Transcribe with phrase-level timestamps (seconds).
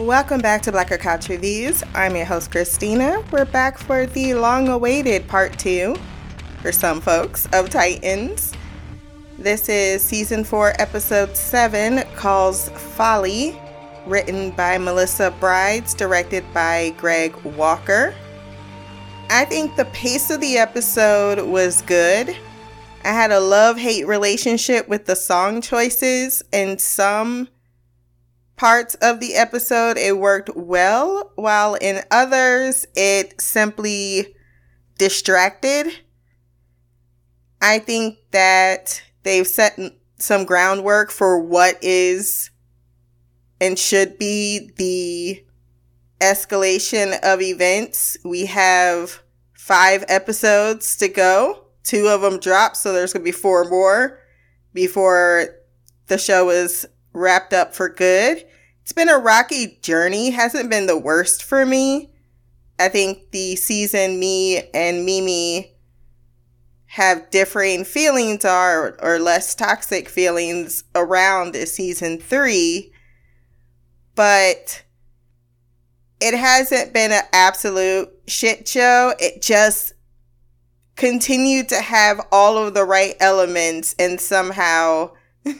[0.00, 1.84] Welcome back to Black Girl Couch Reviews.
[1.94, 3.22] I'm your host, Christina.
[3.30, 5.94] We're back for the long awaited part two,
[6.62, 8.54] for some folks, of Titans.
[9.38, 13.60] This is season four, episode seven, Caul's Folly,
[14.06, 18.14] written by Melissa Brides, directed by Greg Walker.
[19.28, 22.34] I think the pace of the episode was good.
[23.04, 27.48] I had a love hate relationship with the song choices and some
[28.60, 34.36] parts of the episode it worked well, while in others it simply
[34.98, 35.86] distracted.
[37.62, 39.80] I think that they've set
[40.18, 42.50] some groundwork for what is
[43.62, 45.42] and should be the
[46.20, 48.18] escalation of events.
[48.26, 49.22] We have
[49.54, 51.64] five episodes to go.
[51.82, 54.18] Two of them dropped, so there's going to be four more
[54.74, 55.46] before
[56.08, 58.44] the show is wrapped up for good.
[58.82, 62.12] It's been a rocky journey, hasn't been the worst for me.
[62.78, 65.74] I think the season me and Mimi
[66.86, 72.92] have differing feelings are or less toxic feelings around season 3
[74.20, 74.82] but
[76.20, 79.14] it hasn't been an absolute shit show.
[79.18, 79.94] It just
[80.94, 85.12] continued to have all of the right elements and somehow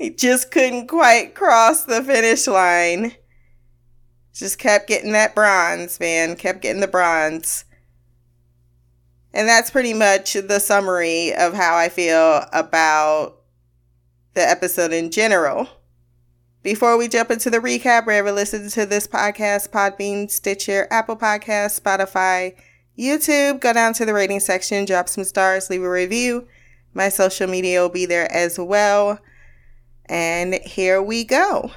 [0.00, 3.12] he just couldn't quite cross the finish line.
[4.32, 6.36] Just kept getting that bronze, man.
[6.36, 7.66] Kept getting the bronze.
[9.34, 13.42] And that's pretty much the summary of how I feel about
[14.32, 15.68] the episode in general.
[16.62, 21.78] Before we jump into the recap, wherever listen to this podcast, Podbean, Stitcher, Apple Podcast,
[21.78, 22.54] Spotify,
[22.98, 26.48] YouTube, go down to the rating section, drop some stars, leave a review.
[26.94, 29.18] My social media will be there as well.
[30.10, 31.70] And here we go.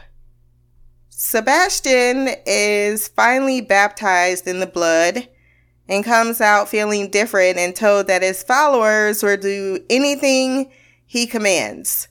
[1.09, 5.30] Sebastian is finally baptized in the blood
[5.88, 10.71] and comes out feeling different and told that his followers will do anything
[11.05, 12.08] he commands.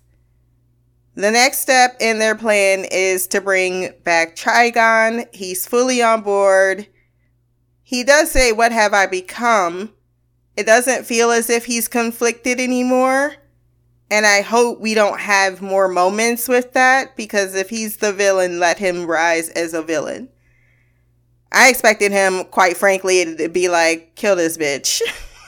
[1.16, 5.27] The next step in their plan is to bring back Trigon.
[5.34, 6.87] He's fully on board.
[7.83, 9.93] He does say, What have I become?
[10.56, 13.34] It doesn't feel as if he's conflicted anymore.
[14.12, 18.61] And I hope we don't have more moments with that because if he's the villain,
[18.61, 20.28] let him rise as a villain.
[21.50, 25.01] I expected him, quite frankly, to be like, kill this bitch.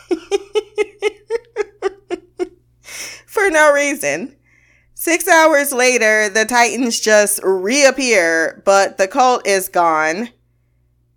[3.26, 4.34] For no reason.
[4.94, 10.30] Six hours later, the Titans just reappear, but the cult is gone.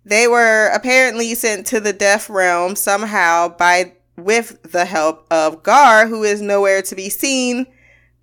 [0.04, 6.06] They were apparently sent to the Death Realm somehow by with the help of Gar,
[6.06, 7.66] who is nowhere to be seen,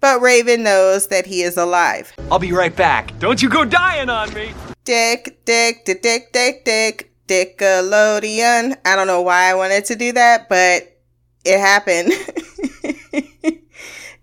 [0.02, 2.14] but Raven knows that he is alive.
[2.32, 3.18] I'll be right back.
[3.20, 4.54] Don't you go dying on me!
[4.84, 8.78] Dick, dick, dick, dick, dick, dick, Dickalodion.
[8.86, 10.96] I don't know why I wanted to do that, but
[11.44, 12.12] it happened.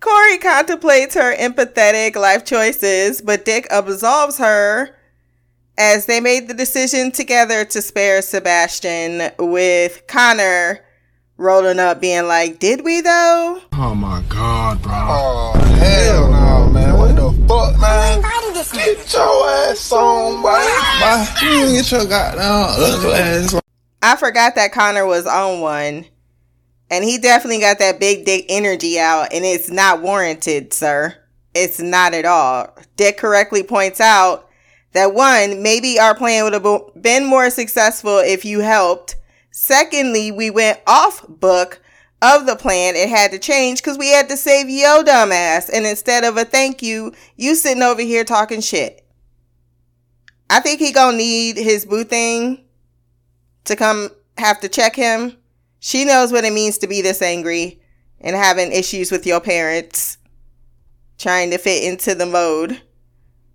[0.00, 4.96] Kory contemplates her empathetic life choices, but Dick absolves her
[5.78, 10.84] as they made the decision together to spare Sebastian with Connor
[11.42, 13.60] rolling up being like, did we though?
[13.72, 14.92] Oh my god, bro.
[14.94, 16.96] Oh, hell no, man.
[16.96, 18.22] What the fuck, man?
[18.72, 20.50] Get your ass on, boy.
[20.50, 21.26] Bye.
[21.42, 23.60] You get your goddamn ugly ass
[24.00, 26.06] I forgot that Connor was on one.
[26.90, 31.16] And he definitely got that big dick energy out, and it's not warranted, sir.
[31.54, 32.74] It's not at all.
[32.96, 34.48] Dick correctly points out
[34.92, 36.66] that one, maybe our plan would have
[37.00, 39.16] been more successful if you helped
[39.52, 41.80] Secondly, we went off book
[42.22, 42.96] of the plan.
[42.96, 45.70] It had to change because we had to save yo dumbass.
[45.72, 49.06] And instead of a thank you, you sitting over here talking shit.
[50.48, 52.64] I think he gonna need his boo thing
[53.64, 55.36] to come have to check him.
[55.80, 57.80] She knows what it means to be this angry
[58.20, 60.16] and having issues with your parents,
[61.18, 62.80] trying to fit into the mode.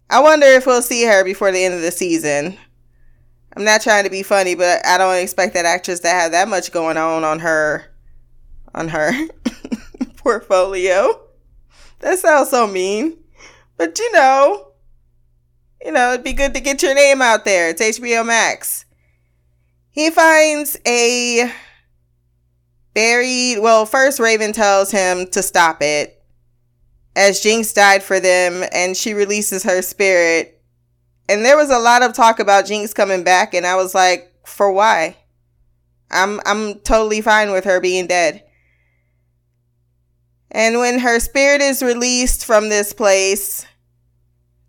[0.10, 2.58] I wonder if we'll see her before the end of the season.
[3.58, 6.48] I'm not trying to be funny, but I don't expect that actress to have that
[6.48, 7.86] much going on on her
[8.76, 9.12] on her
[10.16, 11.20] portfolio.
[12.02, 13.18] That sounds so mean.
[13.76, 14.74] But you know,
[15.84, 17.70] you know, it'd be good to get your name out there.
[17.70, 18.86] It's HBO Max.
[19.90, 21.52] He finds a
[22.94, 26.24] buried, well, first Raven tells him to stop it
[27.16, 30.57] as Jinx died for them and she releases her spirit
[31.30, 34.34] and there was a lot of talk about Jinx coming back, and I was like,
[34.46, 35.18] for why?
[36.10, 38.44] I'm I'm totally fine with her being dead.
[40.52, 43.66] And when her spirit is released from this place,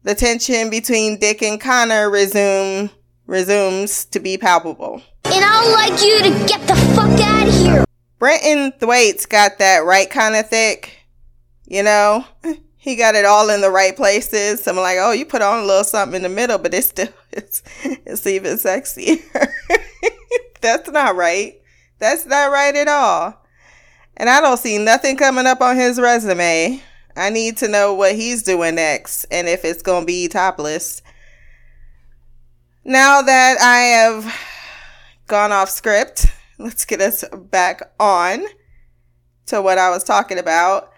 [0.02, 2.90] the tension between Dick and Connor resume
[3.26, 5.02] resumes to be palpable.
[5.24, 7.84] And I'd like you to get the fuck out of here.
[8.18, 11.06] Brenton Thwaites got that right kind of thick,
[11.66, 12.24] you know?
[12.80, 14.62] He got it all in the right places.
[14.62, 16.88] So I'm like, oh, you put on a little something in the middle, but it's
[16.88, 19.20] still, it's, it's even sexier.
[20.60, 21.60] That's not right.
[21.98, 23.44] That's not right at all.
[24.16, 26.80] And I don't see nothing coming up on his resume.
[27.16, 31.02] I need to know what he's doing next and if it's going to be topless.
[32.84, 34.34] Now that I have
[35.26, 36.26] gone off script,
[36.58, 38.44] let's get us back on
[39.46, 40.92] to what I was talking about.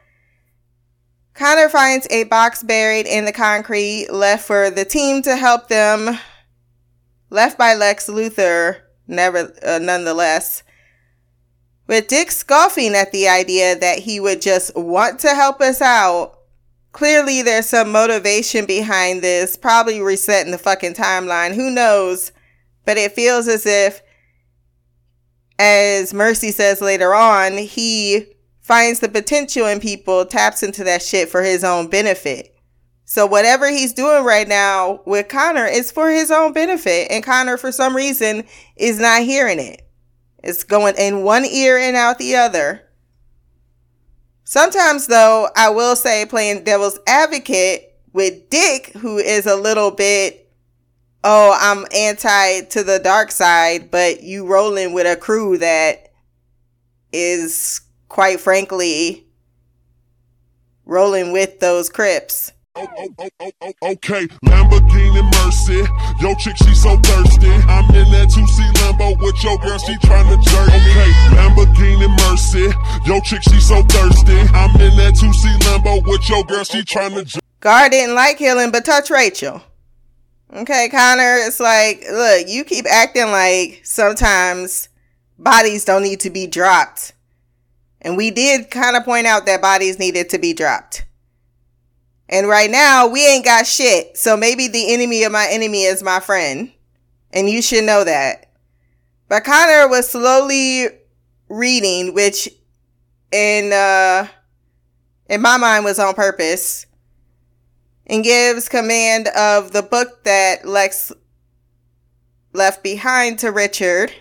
[1.40, 6.18] Connor finds a box buried in the concrete left for the team to help them,
[7.30, 10.62] left by Lex Luthor, never, uh, nonetheless.
[11.86, 16.40] With Dick scoffing at the idea that he would just want to help us out,
[16.92, 21.54] clearly there's some motivation behind this, probably resetting the fucking timeline.
[21.54, 22.32] Who knows?
[22.84, 24.02] But it feels as if,
[25.58, 28.26] as Mercy says later on, he
[28.70, 32.54] finds the potential in people, taps into that shit for his own benefit.
[33.04, 37.10] So whatever he's doing right now with Connor is for his own benefit.
[37.10, 38.44] And Connor, for some reason,
[38.76, 39.82] is not hearing it.
[40.44, 42.88] It's going in one ear and out the other.
[44.44, 50.48] Sometimes, though, I will say playing devil's advocate with Dick, who is a little bit,
[51.24, 56.12] oh, I'm anti to the dark side, but you rolling with a crew that
[57.12, 59.24] is, quite frankly,
[60.84, 62.52] rolling with those Crips.
[62.76, 65.82] Oh oh, oh, oh, oh, okay, Lamborghini Mercy.
[66.20, 67.50] Yo, chick, she so thirsty.
[67.50, 70.68] I'm in that 2C Lambo with your girl, she tryna jerk.
[70.68, 72.70] Okay, Lamborghini Mercy.
[73.08, 74.38] Yo, chick, she so thirsty.
[74.54, 77.42] I'm in that 2C Lambo with your girl, she tryna jerk.
[77.60, 79.62] Gar didn't like healing, but touch Rachel.
[80.52, 84.88] Okay, Connor, it's like, look, you keep acting like sometimes
[85.38, 87.14] bodies don't need to be dropped.
[88.02, 91.04] And we did kind of point out that bodies needed to be dropped.
[92.28, 94.16] And right now, we ain't got shit.
[94.16, 96.72] So maybe the enemy of my enemy is my friend.
[97.32, 98.46] And you should know that.
[99.28, 100.86] But Connor was slowly
[101.48, 102.48] reading, which
[103.32, 104.26] in, uh,
[105.28, 106.86] in my mind was on purpose,
[108.06, 111.12] and gives command of the book that Lex
[112.52, 114.12] left behind to Richard.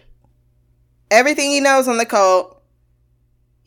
[1.09, 2.58] Everything he knows on the cult.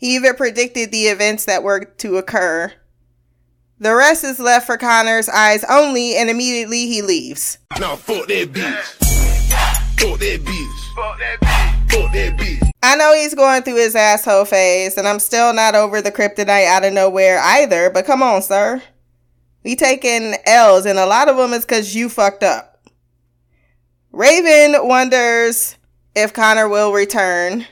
[0.03, 2.73] He even predicted the events that were to occur.
[3.79, 7.59] The rest is left for Connor's eyes only, and immediately he leaves.
[7.79, 8.83] Now fuck that bitch.
[10.01, 10.95] Fuck that bitch.
[10.97, 11.93] Fuck that bitch.
[11.93, 12.71] Fuck that bitch.
[12.83, 16.67] I know he's going through his asshole phase, and I'm still not over the kryptonite
[16.67, 18.83] out of nowhere either, but come on, sir.
[19.63, 22.89] We taking L's, and a lot of them is because you fucked up.
[24.11, 25.77] Raven wonders
[26.17, 27.69] if Connor will return.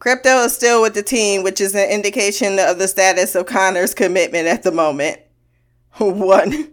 [0.00, 3.94] Krypto is still with the team, which is an indication of the status of Connor's
[3.94, 5.20] commitment at the moment.
[5.98, 6.72] one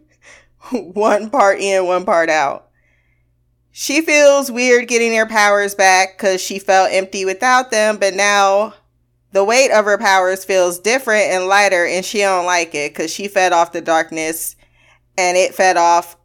[0.72, 2.70] one part in, one part out.
[3.72, 8.74] She feels weird getting her powers back because she felt empty without them, but now
[9.34, 13.14] the weight of her powers feels different and lighter, and she don't like it because
[13.14, 14.56] she fed off the darkness
[15.18, 16.16] and it fed off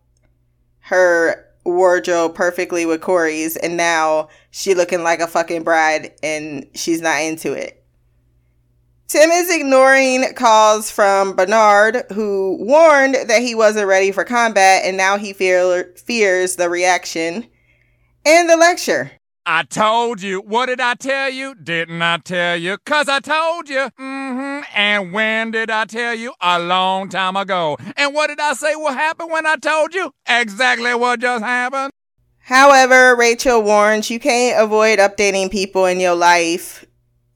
[0.80, 7.00] her wardrobe perfectly with Kory's, and now she looking like a fucking bride and she's
[7.00, 7.82] not into it.
[9.08, 14.96] Tim is ignoring calls from Bernard, who warned that he wasn't ready for combat, and
[14.96, 17.46] now he fear- fears the reaction
[18.24, 19.12] and the lecture.
[19.44, 20.40] I told you.
[20.40, 21.54] What did I tell you?
[21.54, 22.78] Didn't I tell you?
[22.78, 23.90] Cause I told you.
[23.98, 24.62] Mm-hmm.
[24.74, 26.32] And when did I tell you?
[26.40, 27.76] A long time ago.
[27.96, 30.12] And what did I say will happen when I told you?
[30.28, 31.92] Exactly what just happened.
[32.38, 36.84] However, Rachel warns you can't avoid updating people in your life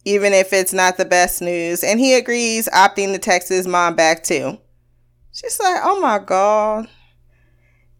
[0.06, 1.82] even if it's not the best news.
[1.82, 4.56] And he agrees, opting to text his mom back too.
[5.32, 6.88] She's like, oh my God.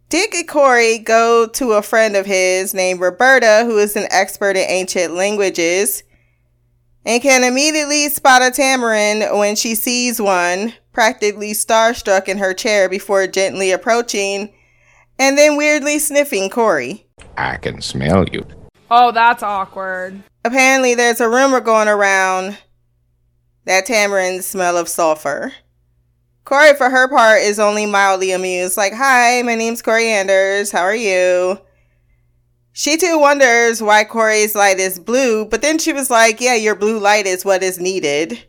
[0.08, 4.56] Dick and Kory go to a friend of his named Roberta, who is an expert
[4.56, 6.04] in ancient languages,
[7.04, 12.88] and can immediately spot a Tamaranean when she sees one, practically starstruck in her chair
[12.88, 14.52] before gently approaching
[15.18, 17.06] and then weirdly sniffing Kory.
[17.36, 18.46] I can smell you.
[18.90, 20.22] Oh, that's awkward.
[20.44, 22.58] Apparently, there's a rumor going around
[23.64, 25.52] that Tamaraneans smell of sulfur.
[26.47, 30.71] Kory, for her part, is only mildly amused, like, Hi, my name's Kory Anders.
[30.71, 31.59] How are you?
[32.73, 36.76] She too wonders why Kory's light is blue, but then she was like, Yeah, your
[36.76, 38.47] blue light is what is needed,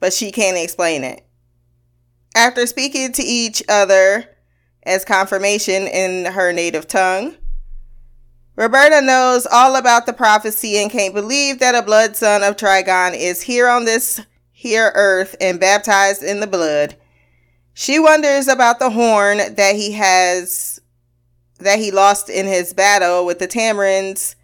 [0.00, 1.26] but she can't explain it.
[2.34, 4.24] After speaking to each other
[4.84, 7.34] as confirmation in her native tongue.
[8.56, 13.14] Roberta knows all about the prophecy and can't believe that a blood son of Trigon
[13.14, 16.96] is here on this here earth and baptized in the blood.
[17.74, 20.80] She wonders about the horn that he has
[21.58, 24.36] that he lost in his battle with the Tamaraneans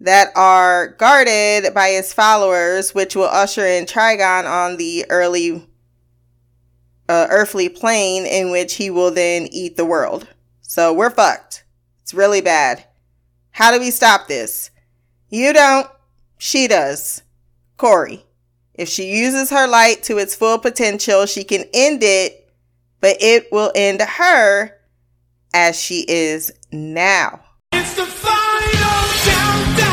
[0.00, 5.66] that are guarded by his followers, which will usher in Trigon on the early
[7.08, 10.26] uh, earthly plane in which he will then eat the world.
[10.62, 11.64] So we're fucked.
[12.02, 12.84] It's really bad.
[13.52, 14.70] How do we stop this?
[15.28, 15.88] You don't.
[16.38, 17.22] She does.
[17.76, 18.24] Kory.
[18.74, 22.50] If she uses her light to its full potential, she can end it,
[23.00, 24.76] but it will end her
[25.54, 27.38] as she is now.
[27.72, 28.32] It's the final
[29.22, 29.84] countdown.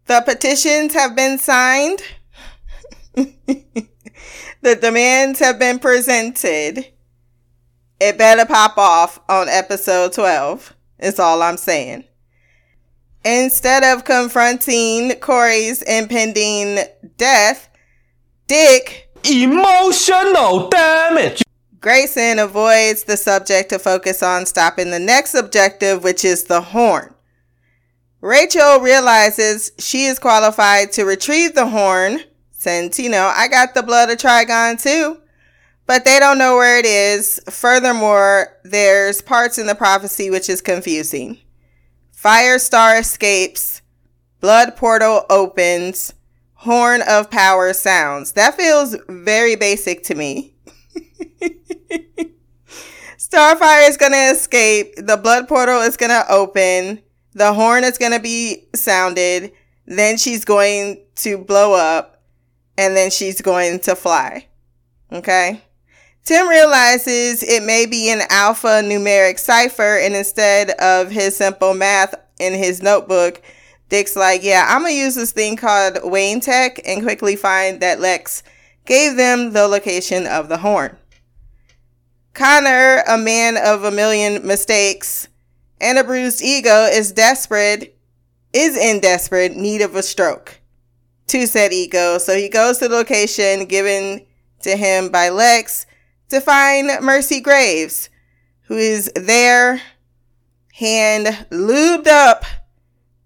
[0.05, 2.01] The petitions have been signed.
[3.15, 6.87] The demands have been presented.
[7.99, 12.05] It better pop off on episode 12, It's all I'm saying.
[13.23, 16.79] Instead of confronting Kory's impending
[17.17, 17.69] death,
[18.47, 21.41] Dick Emotional damage.
[21.79, 27.13] Grayson avoids the subject to focus on stopping the next objective, which is the horn.
[28.21, 32.21] Rachel realizes she is qualified to retrieve the horn,
[32.65, 35.21] since, you know, I got the blood of Trigon too.
[35.85, 37.39] But they don't know where it is.
[37.47, 41.37] Furthermore, there's parts in the prophecy which is confusing.
[42.11, 43.83] Firestar escapes,
[44.39, 46.15] blood portal opens,
[46.55, 48.31] horn of power sounds.
[48.31, 50.55] That feels very basic to me.
[53.19, 54.95] Starfire is going to escape.
[54.97, 57.03] The blood portal is going to open.
[57.33, 59.51] The horn is going to be sounded.
[59.85, 62.14] Then she's going to blow up.
[62.77, 64.47] And then she's going to fly.
[65.11, 65.61] Okay.
[66.23, 69.97] Tim realizes it may be an alpha numeric cipher.
[69.97, 73.41] And instead of his simple math in his notebook,
[73.89, 77.99] Dick's like, yeah, I'm to use this thing called Wayne Tech and quickly find that
[77.99, 78.41] Lex
[78.85, 80.97] gave them the location of the horn.
[82.33, 85.27] Connor, a man of a million mistakes
[85.79, 87.97] and a bruised ego, is desperate,
[88.51, 90.59] is in desperate need of a stroke
[91.27, 92.17] to said ego.
[92.17, 94.25] So he goes to the location given
[94.61, 95.85] to him by Lex
[96.29, 98.09] to find Mercy Graves,
[98.63, 99.81] who is there,
[100.73, 102.45] hand lubed up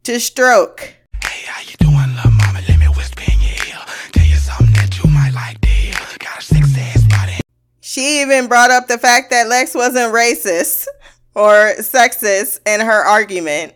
[0.03, 0.95] to stroke.
[1.23, 2.59] Hey, how you doing, little mama?
[2.67, 3.85] Let me whisper in your ear.
[4.11, 5.93] Tell you something that you might like to hear.
[6.19, 7.39] Got a six ass body.
[7.79, 10.87] She even brought up the fact that Lex wasn't racist
[11.35, 13.73] or sexist in her argument.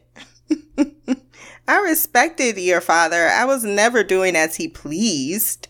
[1.67, 3.27] I respected your father.
[3.27, 5.67] I was never doing as he pleased.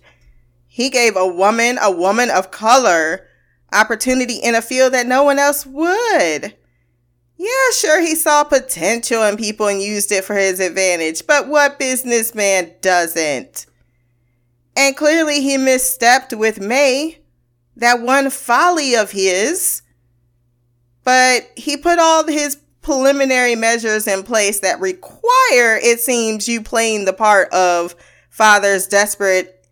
[0.68, 3.28] He gave a woman, a woman of color,
[3.72, 6.56] opportunity in a field that no one else would.
[7.38, 11.80] Yeah, sure, he saw potential in people and used it for his advantage, but what
[11.80, 13.66] businessman doesn't?
[14.76, 17.20] And clearly he misstepped with May,
[17.76, 19.82] that one folly of his.
[21.04, 27.06] But he put all his preliminary measures in place that require, it seems, you playing
[27.06, 27.96] the part of
[28.30, 29.66] father's desperate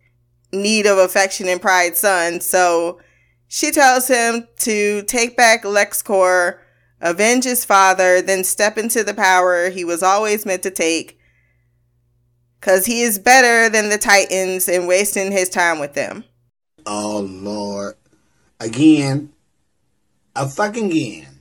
[0.52, 2.40] need of affection and pride son.
[2.40, 3.00] So
[3.48, 6.58] she tells him to take back LexCorp,
[7.00, 11.18] avenge his father, then step into the power he was always meant to take.
[12.60, 16.24] Cause he is better than the Titans and wasting his time with them.
[16.86, 17.96] Oh Lord.
[18.60, 19.32] Again.
[20.36, 21.31] A fucking again.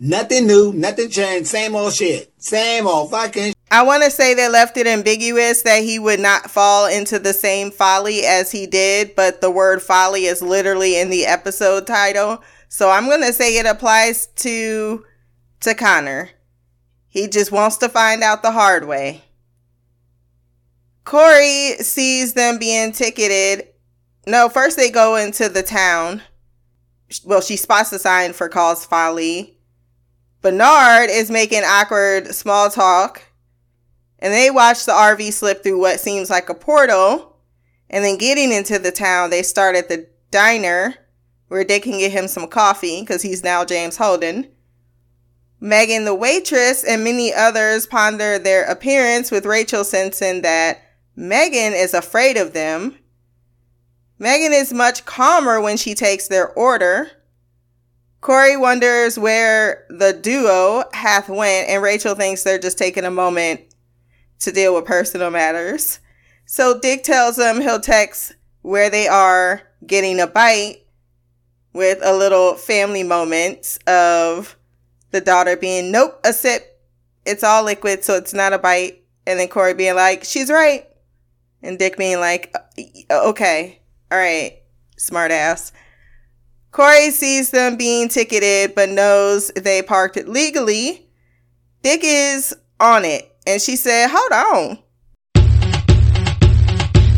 [0.00, 2.32] Nothing new, nothing changed, same old shit.
[2.40, 6.50] Same old fucking I want to say they left it ambiguous that he would not
[6.50, 11.10] fall into the same folly as he did, but the word folly is literally in
[11.10, 12.42] the episode title.
[12.68, 15.04] So I'm going to say it applies to
[15.60, 16.30] to Connor.
[17.08, 19.24] He just wants to find out the hard way.
[21.04, 23.68] Kory sees them being ticketed.
[24.26, 26.22] No, first they go into the town.
[27.24, 29.57] Well, she spots the sign for Caul's Folly.
[30.40, 33.22] Bernard is making awkward small talk.
[34.20, 37.36] And they watch the RV slip through what seems like a portal.
[37.90, 40.94] And then getting into the town, they start at the diner
[41.48, 44.48] where they can get him some coffee because he's now James Holden.
[45.60, 50.80] Megan, the waitress, and many others ponder their appearance with Rachel sensing that
[51.16, 52.96] Megan is afraid of them.
[54.20, 57.10] Megan is much calmer when she takes their order.
[58.20, 63.60] Kory wonders where the duo hath went, and Rachel thinks they're just taking a moment
[64.40, 66.00] to deal with personal matters.
[66.46, 70.84] So Dick tells them he'll text where they are getting a bite
[71.72, 74.56] with a little family moment of
[75.10, 76.80] the daughter being, nope, a sip.
[77.24, 79.04] It's all liquid, so it's not a bite.
[79.26, 80.86] And then Kory being like, she's right.
[81.62, 82.54] And Dick being like,
[83.10, 84.62] uh, okay, all right,
[84.96, 85.72] smart ass.
[86.70, 91.08] Kory sees them being ticketed, but knows they parked it legally.
[91.82, 93.34] Dick is on it.
[93.46, 94.78] And she said, hold on.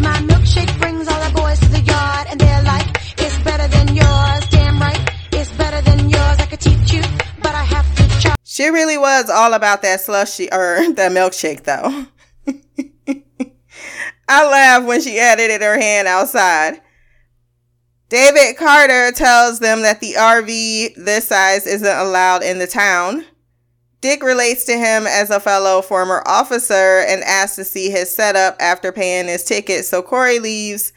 [0.00, 2.86] My milkshake brings all the boys to the yard, and they're like,
[3.18, 4.48] it's better than yours.
[4.50, 4.98] Damn right,
[5.32, 6.38] it's better than yours.
[6.38, 7.02] I could teach you,
[7.42, 8.34] but I have to try.
[8.44, 12.06] She really was all about that slushy or that milkshake, though.
[14.28, 16.80] I laughed when she added it in her hand outside.
[18.10, 23.24] David Carter tells them that the RV this size isn't allowed in the town.
[24.00, 28.56] Dick relates to him as a fellow former officer and asks to see his setup
[28.58, 30.92] after paying his ticket, so Kory leaves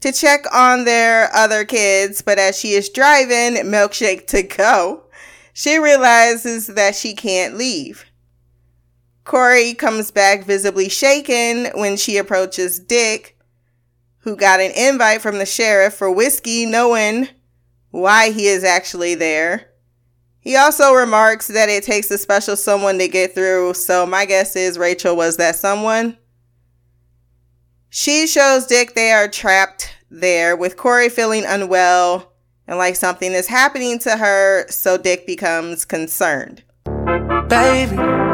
[0.00, 5.04] to check on their other kids, but as she is driving Milkshake to go,
[5.52, 8.06] she realizes that she can't leave.
[9.24, 13.35] Kory comes back visibly shaken when she approaches Dick,
[14.26, 17.28] who got an invite from the sheriff for whiskey, knowing
[17.92, 19.70] why he is actually there.
[20.40, 24.56] He also remarks that it takes a special someone to get through, so my guess
[24.56, 26.18] is Rachel was that someone.
[27.88, 32.32] She shows Dick they are trapped there, with Kory feeling unwell
[32.66, 36.64] and like something is happening to her, so Dick becomes concerned.
[37.48, 38.25] Baby.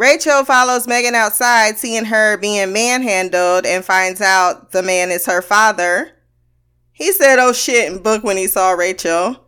[0.00, 5.42] Rachel follows Megan outside, seeing her being manhandled, and finds out the man is her
[5.42, 6.12] father.
[6.90, 9.44] He said, oh shit, and book when he saw Rachel.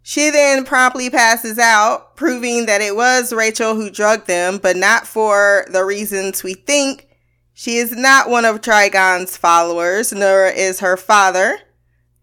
[0.00, 5.04] She then promptly passes out, proving that it was Rachel who drugged them, but not
[5.04, 7.08] for the reasons we think.
[7.52, 11.58] She is not one of Trigon's followers, nor is her father.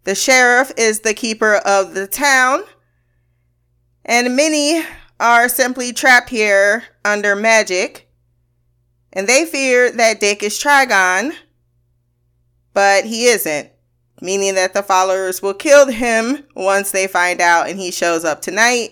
[0.06, 2.62] The sheriff is the keeper of the town,
[4.06, 4.82] and many
[5.20, 8.10] are simply trapped here under magic.
[9.12, 11.34] And they fear that Dick is Trigon,
[12.74, 13.72] but he isn't
[14.22, 18.42] meaning that the followers will kill him once they find out and he shows up
[18.42, 18.92] tonight.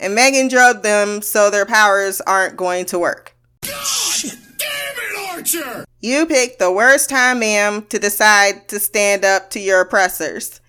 [0.00, 3.36] And Megan drugged them so their powers aren't going to work.
[3.84, 4.36] Shit.
[4.58, 5.84] Damn it, Archer!
[6.00, 10.60] You picked the worst time, ma'am, to decide to stand up to your oppressors.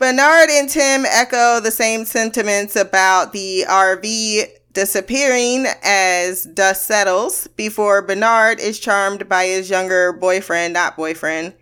[0.00, 8.00] Bernard and Tim echo the same sentiments about the RV disappearing as dust settles before
[8.00, 11.52] Bernard is charmed by his younger boyfriend, not boyfriend,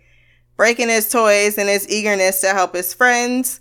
[0.55, 3.59] breaking his toys in his eagerness to help his friends.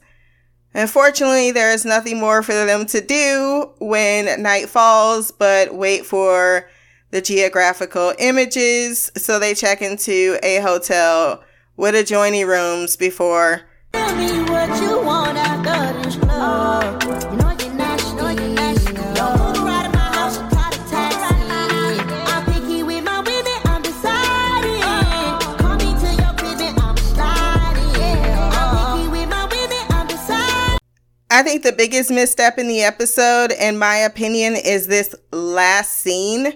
[0.75, 6.71] Unfortunately, there is nothing more for them to do when night falls but wait for
[7.11, 9.11] the geographical images.
[9.17, 11.43] So they check into a hotel
[11.77, 13.63] with adjoining rooms before.
[31.39, 36.55] I think the biggest misstep in the episode, in my opinion, is this last scene.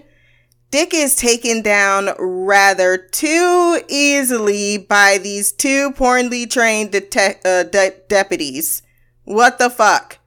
[0.71, 7.95] Dick is taken down rather too easily by these two poorly trained detec- uh, de-
[8.09, 8.81] deputies.
[9.23, 10.17] What the fuck?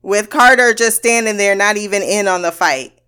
[0.00, 2.98] With Carter just standing there, not even in on the fight.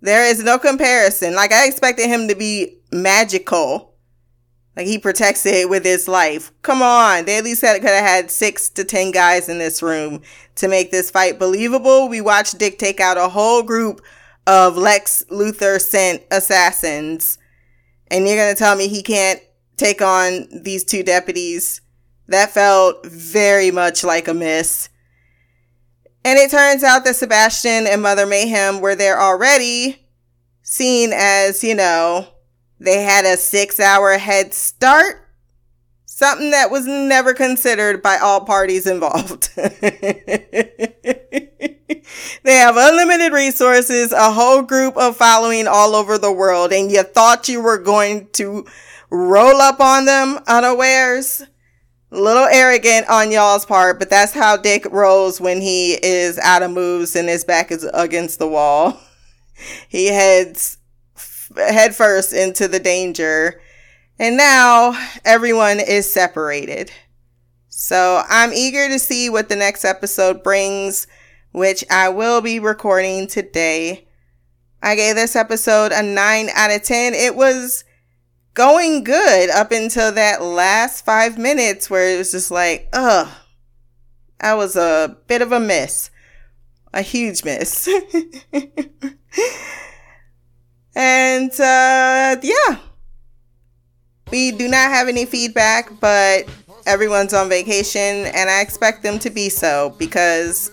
[0.00, 1.36] There is no comparison.
[1.36, 3.89] Like, I expected him to be magical.
[4.80, 6.52] Like, he protects it with his life.
[6.62, 7.26] Come on.
[7.26, 10.22] They at least had, could have had six to ten guys in this room
[10.54, 12.08] to make this fight believable.
[12.08, 14.00] We watched Dick take out a whole group
[14.46, 17.36] of Lex Luthor sent assassins.
[18.10, 19.42] And you're going to tell me he can't
[19.76, 21.82] take on these two deputies?
[22.28, 24.88] That felt very much like a miss.
[26.24, 30.08] And it turns out that Sebastian and Mother Mayhem were there already,
[30.62, 32.28] seen as, you know,
[32.80, 35.28] they had a six hour head start.
[36.06, 39.50] Something that was never considered by all parties involved.
[39.56, 39.70] they
[42.44, 47.48] have unlimited resources, a whole group of following all over the world, and you thought
[47.48, 48.66] you were going to
[49.10, 51.42] roll up on them unawares?
[52.10, 56.72] Little arrogant on y'all's part, but that's how Dick rolls when he is out of
[56.72, 58.98] moves and his back is against the wall.
[59.90, 60.78] He heads
[61.56, 63.60] head first into the danger,
[64.18, 64.92] and now
[65.24, 66.92] everyone is separated.
[67.68, 71.06] So I'm eager to see what the next episode brings,
[71.52, 74.06] which I will be recording today.
[74.82, 77.14] I gave this episode a 9 out of 10.
[77.14, 77.84] It was
[78.54, 83.28] going good up until that last five minutes where it was just like, ugh,
[84.40, 86.10] that was a bit of a miss.
[86.92, 87.88] A huge miss.
[90.94, 92.76] and uh, yeah,
[94.30, 96.44] we do not have any feedback, but
[96.86, 100.70] everyone's on vacation, and I expect them to be so because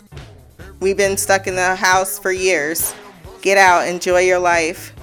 [0.79, 2.93] we've been stuck in the house for years.
[3.41, 4.93] Get out, enjoy your life.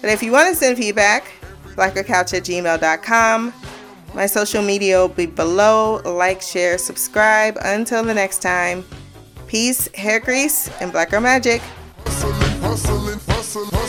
[0.00, 1.32] But if you want to send feedback,
[1.76, 3.52] blackgirlcouch at gmail.com.
[4.14, 6.00] My social media will be below.
[6.04, 7.58] Like, share, subscribe.
[7.62, 8.84] Until the next time,
[9.46, 11.60] peace, hair grease, and blacker magic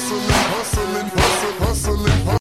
[0.10, 1.27] hustling, hustling.